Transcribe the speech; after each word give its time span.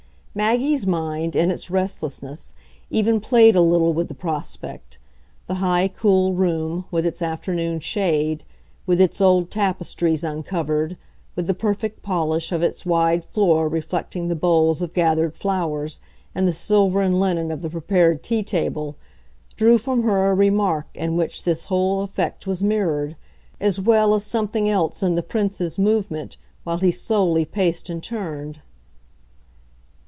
Maggie's 0.33 0.87
mind, 0.87 1.35
in 1.35 1.51
its 1.51 1.69
restlessness, 1.69 2.53
even 2.89 3.19
played 3.19 3.53
a 3.53 3.59
little 3.59 3.91
with 3.91 4.07
the 4.07 4.13
prospect; 4.13 4.97
the 5.47 5.55
high 5.55 5.89
cool 5.89 6.31
room, 6.35 6.85
with 6.89 7.05
its 7.05 7.21
afternoon 7.21 7.81
shade, 7.81 8.45
with 8.87 9.01
its 9.01 9.19
old 9.19 9.51
tapestries 9.51 10.23
uncovered, 10.23 10.95
with 11.35 11.47
the 11.47 11.53
perfect 11.53 12.01
polish 12.01 12.53
of 12.53 12.63
its 12.63 12.85
wide 12.85 13.25
floor 13.25 13.67
reflecting 13.67 14.29
the 14.29 14.35
bowls 14.37 14.81
of 14.81 14.93
gathered 14.93 15.35
flowers 15.35 15.99
and 16.33 16.47
the 16.47 16.53
silver 16.53 17.01
and 17.01 17.19
linen 17.19 17.51
of 17.51 17.61
the 17.61 17.69
prepared 17.69 18.23
tea 18.23 18.41
table, 18.41 18.95
drew 19.57 19.77
from 19.77 20.03
her 20.03 20.31
a 20.31 20.33
remark 20.33 20.87
in 20.93 21.17
which 21.17 21.43
this 21.43 21.65
whole 21.65 22.03
effect 22.03 22.47
was 22.47 22.63
mirrored, 22.63 23.17
as 23.59 23.81
well 23.81 24.15
as 24.15 24.23
something 24.23 24.69
else 24.69 25.03
in 25.03 25.15
the 25.15 25.23
Prince's 25.23 25.77
movement 25.77 26.37
while 26.63 26.77
he 26.77 26.89
slowly 26.89 27.43
paced 27.43 27.89
and 27.89 28.01
turned. 28.01 28.61